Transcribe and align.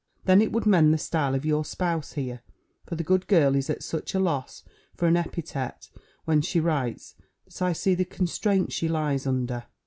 Then 0.25 0.41
it 0.41 0.51
would 0.51 0.65
mend 0.65 0.91
the 0.91 0.97
style 0.97 1.35
of 1.35 1.45
your 1.45 1.63
spouse 1.63 2.13
here; 2.13 2.41
for 2.87 2.95
the 2.95 3.03
good 3.03 3.27
girl 3.27 3.53
is 3.55 3.69
at 3.69 3.83
such 3.83 4.15
a 4.15 4.19
loss 4.19 4.63
for 4.97 5.07
an 5.07 5.15
epithet 5.15 5.89
when 6.25 6.41
she 6.41 6.59
writes, 6.59 7.13
that 7.45 7.61
I 7.61 7.73
see 7.73 7.93
the 7.93 8.03
constraint 8.05 8.71
she 8.73 8.87
lies 8.87 9.27
under. 9.27 9.67